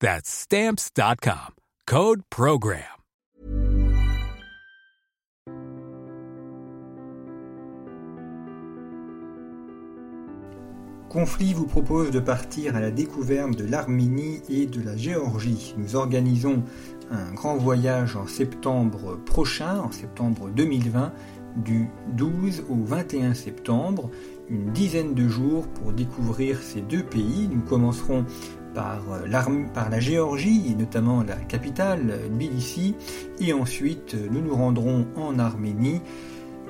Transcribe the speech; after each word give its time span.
That's 0.00 0.28
stamps.com. 0.28 1.54
Code 1.86 2.20
Program. 2.28 2.82
Conflit 11.08 11.54
vous 11.54 11.66
propose 11.66 12.10
de 12.10 12.20
partir 12.20 12.76
à 12.76 12.80
la 12.80 12.90
découverte 12.90 13.56
de 13.56 13.64
l'Arménie 13.64 14.42
et 14.50 14.66
de 14.66 14.82
la 14.82 14.98
Géorgie. 14.98 15.74
Nous 15.78 15.96
organisons 15.96 16.62
un 17.10 17.32
grand 17.32 17.56
voyage 17.56 18.16
en 18.16 18.26
septembre 18.26 19.16
prochain, 19.24 19.78
en 19.78 19.92
septembre 19.92 20.50
2020, 20.50 21.12
du 21.56 21.88
12 22.12 22.64
au 22.68 22.84
21 22.84 23.32
septembre, 23.32 24.10
une 24.50 24.72
dizaine 24.72 25.14
de 25.14 25.26
jours 25.26 25.66
pour 25.68 25.92
découvrir 25.92 26.60
ces 26.60 26.82
deux 26.82 27.02
pays. 27.02 27.48
Nous 27.50 27.62
commencerons 27.62 28.26
par, 28.76 29.00
euh, 29.10 29.64
par 29.72 29.90
la 29.90 29.98
Géorgie 29.98 30.70
et 30.70 30.74
notamment 30.74 31.22
la 31.22 31.36
capitale 31.36 32.20
Tbilissi 32.30 32.94
et 33.40 33.52
ensuite 33.54 34.14
nous 34.30 34.42
nous 34.42 34.54
rendrons 34.54 35.06
en 35.16 35.38
Arménie. 35.38 36.02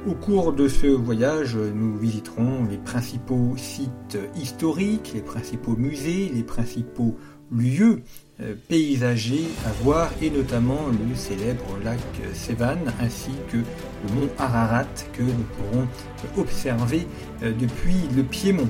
Au 0.06 0.14
cours 0.14 0.52
de 0.52 0.68
ce 0.68 0.86
voyage, 0.86 1.56
nous 1.56 1.98
visiterons 1.98 2.64
les 2.70 2.78
principaux 2.78 3.54
sites 3.56 4.18
historiques, 4.36 5.10
les 5.14 5.20
principaux 5.20 5.74
musées, 5.76 6.30
les 6.32 6.44
principaux 6.44 7.16
lieux 7.50 8.02
euh, 8.40 8.54
paysagers 8.68 9.48
à 9.64 9.72
voir 9.82 10.10
et 10.22 10.30
notamment 10.30 10.88
le 10.88 11.16
célèbre 11.16 11.64
lac 11.84 11.98
Sevan 12.34 12.78
ainsi 13.00 13.30
que 13.50 13.56
le 13.56 14.14
mont 14.14 14.28
Ararat 14.38 14.84
que 15.12 15.22
nous 15.22 15.46
pourrons 15.56 15.88
observer 16.36 17.06
euh, 17.42 17.52
depuis 17.58 17.96
le 18.14 18.22
Piémont. 18.22 18.68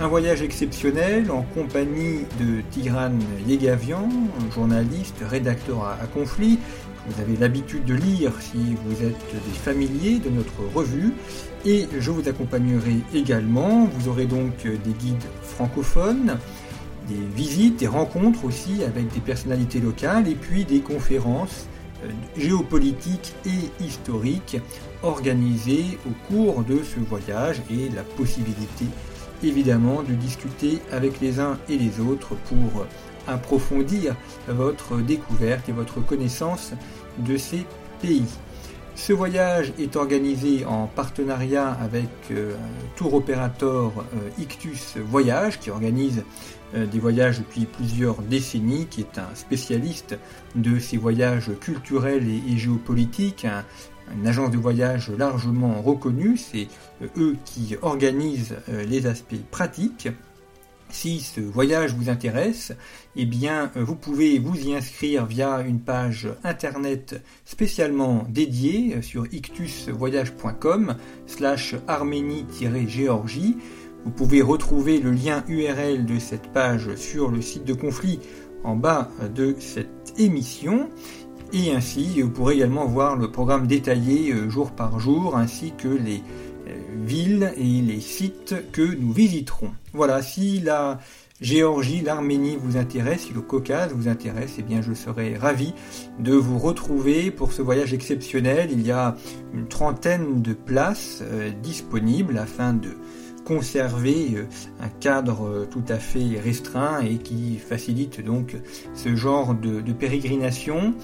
Un 0.00 0.06
voyage 0.06 0.42
exceptionnel 0.42 1.28
en 1.32 1.42
compagnie 1.42 2.20
de 2.38 2.60
Tigran 2.70 3.10
Yegavian, 3.48 4.08
journaliste, 4.54 5.16
rédacteur 5.28 5.84
à, 5.84 6.06
conflit. 6.06 6.60
Vous 7.08 7.20
avez 7.20 7.36
l'habitude 7.36 7.84
de 7.84 7.94
lire 7.94 8.30
si 8.38 8.76
vous 8.84 9.04
êtes 9.04 9.32
des 9.32 9.58
familiers 9.60 10.20
de 10.20 10.30
notre 10.30 10.72
revue. 10.72 11.14
Et 11.66 11.88
je 11.98 12.12
vous 12.12 12.28
accompagnerai 12.28 12.98
également. 13.12 13.86
Vous 13.86 14.08
aurez 14.08 14.26
donc 14.26 14.62
des 14.62 14.92
guides 14.92 15.24
francophones, 15.42 16.38
des 17.08 17.34
visites, 17.34 17.80
des 17.80 17.88
rencontres 17.88 18.44
aussi 18.44 18.84
avec 18.84 19.12
des 19.12 19.20
personnalités 19.20 19.80
locales 19.80 20.28
et 20.28 20.36
puis 20.36 20.64
des 20.64 20.78
conférences 20.78 21.66
euh, 22.04 22.08
géopolitiques 22.36 23.34
et 23.44 23.82
historiques 23.84 24.58
organisées 25.02 25.98
au 26.06 26.32
cours 26.32 26.62
de 26.62 26.84
ce 26.84 27.00
voyage 27.00 27.60
et 27.68 27.88
la 27.96 28.04
possibilité 28.04 28.84
évidemment 29.42 30.02
de 30.02 30.14
discuter 30.14 30.80
avec 30.90 31.20
les 31.20 31.40
uns 31.40 31.58
et 31.68 31.76
les 31.76 32.00
autres 32.00 32.34
pour 32.48 32.86
approfondir 33.26 34.16
votre 34.48 34.98
découverte 34.98 35.68
et 35.68 35.72
votre 35.72 36.00
connaissance 36.00 36.72
de 37.18 37.36
ces 37.36 37.66
pays. 38.00 38.24
Ce 38.98 39.12
voyage 39.12 39.72
est 39.78 39.94
organisé 39.94 40.64
en 40.64 40.88
partenariat 40.88 41.70
avec 41.70 42.08
euh, 42.32 42.54
tour 42.96 43.14
opérateur 43.14 43.92
euh, 43.96 44.42
Ictus 44.42 44.96
Voyage 44.96 45.60
qui 45.60 45.70
organise 45.70 46.24
euh, 46.74 46.84
des 46.84 46.98
voyages 46.98 47.38
depuis 47.38 47.64
plusieurs 47.64 48.20
décennies, 48.22 48.86
qui 48.90 49.02
est 49.02 49.18
un 49.18 49.34
spécialiste 49.34 50.18
de 50.56 50.80
ces 50.80 50.96
voyages 50.96 51.52
culturels 51.60 52.26
et, 52.28 52.58
géopolitiques, 52.58 53.46
une 54.16 54.26
agence 54.26 54.50
de 54.50 54.56
voyage 54.56 55.10
largement 55.10 55.80
reconnue, 55.82 56.36
c'est 56.36 56.68
euh, 57.02 57.06
eux 57.16 57.36
qui 57.44 57.76
organisent 57.82 58.56
euh, 58.68 58.84
les 58.84 59.06
aspects 59.06 59.42
pratiques. 59.50 60.08
Si 60.90 61.20
ce 61.20 61.40
voyage 61.40 61.94
vous 61.94 62.08
intéresse, 62.08 62.72
eh 63.14 63.26
bien, 63.26 63.70
euh, 63.76 63.84
vous 63.84 63.94
pouvez 63.94 64.38
vous 64.38 64.56
y 64.56 64.74
inscrire 64.74 65.26
via 65.26 65.60
une 65.60 65.80
page 65.80 66.28
internet 66.44 67.22
spécialement 67.44 68.24
dédiée 68.28 69.02
sur 69.02 69.26
ictusvoyage.com 69.32 70.96
slash 71.26 71.74
arménie-géorgie. 71.86 73.58
Vous 74.04 74.10
pouvez 74.10 74.40
retrouver 74.40 74.98
le 74.98 75.10
lien 75.10 75.44
URL 75.48 76.06
de 76.06 76.18
cette 76.18 76.52
page 76.52 76.94
sur 76.94 77.30
le 77.30 77.42
site 77.42 77.64
de 77.64 77.74
conflit 77.74 78.20
en 78.64 78.74
bas 78.74 79.10
de 79.34 79.56
cette 79.58 80.14
émission. 80.16 80.88
Et 81.52 81.72
ainsi, 81.72 82.20
vous 82.20 82.30
pourrez 82.30 82.56
également 82.56 82.84
voir 82.84 83.16
le 83.16 83.30
programme 83.30 83.66
détaillé 83.66 84.32
euh, 84.32 84.50
jour 84.50 84.70
par 84.70 85.00
jour, 85.00 85.36
ainsi 85.36 85.72
que 85.76 85.88
les 85.88 86.22
euh, 86.68 86.74
villes 87.04 87.52
et 87.56 87.80
les 87.80 88.00
sites 88.00 88.54
que 88.72 88.82
nous 88.82 89.12
visiterons. 89.12 89.70
Voilà, 89.94 90.20
si 90.20 90.60
la 90.60 90.98
Géorgie, 91.40 92.00
l'Arménie 92.00 92.58
vous 92.60 92.76
intéresse, 92.76 93.22
si 93.22 93.32
le 93.32 93.40
Caucase 93.40 93.92
vous 93.94 94.08
intéresse, 94.08 94.56
eh 94.58 94.62
bien 94.62 94.82
je 94.82 94.92
serai 94.92 95.36
ravi 95.36 95.72
de 96.18 96.32
vous 96.32 96.58
retrouver 96.58 97.30
pour 97.30 97.52
ce 97.52 97.62
voyage 97.62 97.94
exceptionnel. 97.94 98.70
Il 98.72 98.84
y 98.84 98.90
a 98.90 99.16
une 99.54 99.68
trentaine 99.68 100.42
de 100.42 100.52
places 100.52 101.20
euh, 101.22 101.50
disponibles 101.62 102.36
afin 102.38 102.74
de 102.74 102.90
conserver 103.44 104.34
euh, 104.34 104.46
un 104.80 104.88
cadre 104.88 105.46
euh, 105.46 105.68
tout 105.70 105.84
à 105.88 105.96
fait 105.96 106.38
restreint 106.38 107.00
et 107.00 107.16
qui 107.16 107.58
facilite 107.58 108.24
donc 108.24 108.56
ce 108.94 109.16
genre 109.16 109.54
de, 109.54 109.80
pérégrination. 109.92 110.94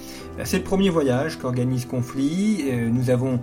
C'est 0.44 0.58
le 0.58 0.64
premier 0.64 0.90
voyage 0.90 1.38
qu'organise 1.38 1.86
Conflit. 1.86 2.64
Euh, 2.68 2.90
nous 2.90 3.10
avons 3.10 3.40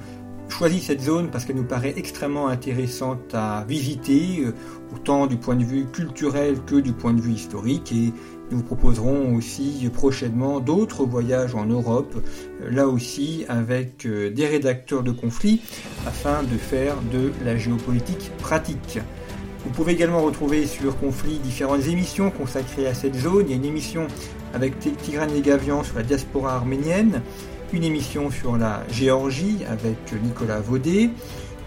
choisi 0.49 0.79
cette 0.79 1.01
zone 1.01 1.29
parce 1.31 1.45
qu'elle 1.45 1.55
nous 1.55 1.63
paraît 1.63 1.93
extrêmement 1.95 2.47
intéressante 2.47 3.33
à 3.33 3.65
visiter, 3.67 4.45
autant 4.93 5.25
du 5.25 5.37
point 5.37 5.55
de 5.55 5.63
vue 5.63 5.85
culturel 5.85 6.57
que 6.65 6.75
du 6.75 6.91
point 6.91 7.13
de 7.13 7.21
vue 7.21 7.33
historique. 7.33 7.91
Et 7.93 8.13
nous 8.51 8.61
proposerons 8.61 9.35
aussi 9.35 9.89
prochainement 9.93 10.59
d'autres 10.59 11.05
voyages 11.05 11.55
en 11.55 11.65
Europe, 11.65 12.15
là 12.69 12.87
aussi 12.87 13.45
avec 13.47 14.05
euh, 14.05 14.29
des 14.29 14.45
rédacteurs 14.45 15.03
de 15.03 15.11
conflits, 15.11 15.61
afin 16.05 16.43
de 16.43 16.57
faire 16.57 16.95
de 17.11 17.31
la 17.43 17.57
géopolitique 17.57 18.31
pratique. 18.39 18.99
Vous 19.63 19.71
pouvez 19.71 19.93
également 19.93 20.21
retrouver 20.21 20.65
sur 20.65 20.97
Conflit 20.97 21.37
différentes 21.37 21.85
émissions 21.87 22.31
consacrées 22.31 22.87
à 22.87 22.93
cette 22.93 23.15
zone. 23.15 23.45
Il 23.47 23.51
y 23.51 23.53
a 23.53 23.57
une 23.57 23.65
émission 23.65 24.07
avec 24.53 24.79
Tigran 24.79 25.27
Negavian 25.27 25.83
sur 25.83 25.95
la 25.95 26.03
diaspora 26.03 26.55
arménienne, 26.55 27.21
une 27.71 27.83
émission 27.83 28.31
sur 28.31 28.57
la 28.57 28.83
Géorgie 28.91 29.59
avec 29.69 29.97
Nicolas 30.23 30.59
Vaudet, 30.59 31.11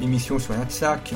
une 0.01 0.07
émission 0.07 0.39
sur 0.39 0.55
l'Artsakh 0.55 1.15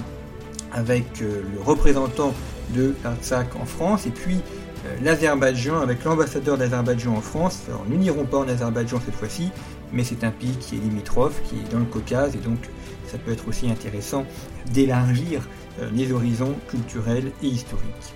avec 0.72 1.20
euh, 1.22 1.42
le 1.54 1.60
représentant 1.62 2.32
de 2.74 2.94
l'Artsakh 3.02 3.56
en 3.56 3.64
France, 3.64 4.06
et 4.06 4.10
puis 4.10 4.36
euh, 4.36 4.57
l'Azerbaïdjan 5.02 5.80
avec 5.80 6.04
l'ambassadeur 6.04 6.58
d'Azerbaïdjan 6.58 7.14
en 7.14 7.20
France. 7.20 7.62
Alors 7.68 7.84
nous 7.88 7.96
n'irons 7.96 8.24
pas 8.24 8.38
en 8.38 8.48
Azerbaïdjan 8.48 9.00
cette 9.04 9.14
fois-ci, 9.14 9.50
mais 9.92 10.04
c'est 10.04 10.24
un 10.24 10.30
pays 10.30 10.56
qui 10.60 10.76
est 10.76 10.78
limitrophe, 10.78 11.40
qui 11.44 11.56
est 11.56 11.72
dans 11.72 11.78
le 11.78 11.84
Caucase, 11.84 12.34
et 12.34 12.38
donc 12.38 12.58
ça 13.06 13.18
peut 13.18 13.32
être 13.32 13.48
aussi 13.48 13.70
intéressant 13.70 14.26
d'élargir 14.72 15.48
euh, 15.80 15.88
les 15.94 16.12
horizons 16.12 16.54
culturels 16.68 17.32
et 17.42 17.46
historiques. 17.46 18.14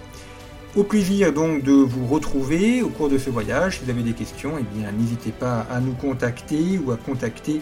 Au 0.74 0.84
plaisir 0.84 1.32
donc 1.32 1.62
de 1.62 1.72
vous 1.72 2.06
retrouver 2.06 2.82
au 2.82 2.88
cours 2.88 3.10
de 3.10 3.18
ce 3.18 3.28
voyage. 3.28 3.78
Si 3.78 3.84
vous 3.84 3.90
avez 3.90 4.02
des 4.02 4.14
questions, 4.14 4.52
eh 4.58 4.64
bien 4.74 4.90
n'hésitez 4.92 5.30
pas 5.30 5.66
à 5.70 5.80
nous 5.80 5.92
contacter 5.92 6.78
ou 6.78 6.92
à 6.92 6.96
contacter 6.96 7.60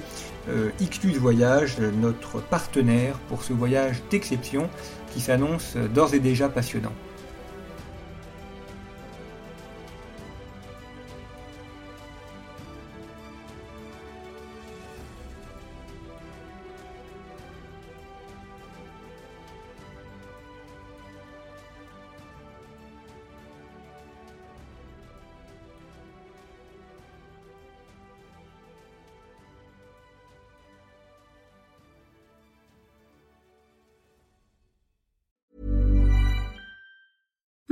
euh, 0.48 0.70
Ictus 0.80 1.16
Voyage, 1.16 1.76
notre 2.00 2.40
partenaire 2.40 3.18
pour 3.28 3.42
ce 3.42 3.52
voyage 3.52 4.00
d'exception 4.10 4.70
qui 5.12 5.20
s'annonce 5.20 5.76
d'ores 5.92 6.14
et 6.14 6.20
déjà 6.20 6.48
passionnant. 6.48 6.92